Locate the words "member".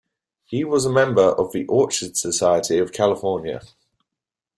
0.91-1.21